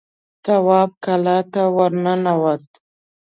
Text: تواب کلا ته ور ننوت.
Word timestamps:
تواب 0.43 0.89
کلا 1.03 1.37
ته 1.53 1.61
ور 1.75 1.91
ننوت. 2.03 2.65